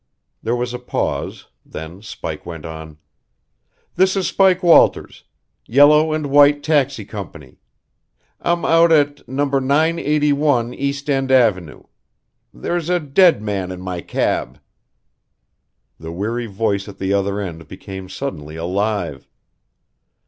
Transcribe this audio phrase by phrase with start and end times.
[0.41, 2.97] There was a pause, then Spike went on:
[3.93, 5.25] "This is Spike Walters
[5.67, 7.59] Yellow and White Taxi Company.
[8.39, 9.45] I'm out at No.
[9.45, 11.83] 981 East End Avenue.
[12.51, 14.57] There's a dead man in my cab!"
[15.99, 19.29] The weary voice at the other end became suddenly alive.